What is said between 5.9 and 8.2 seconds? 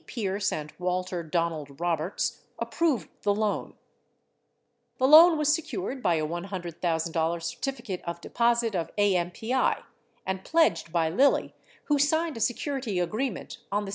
by a $100,000 certificate of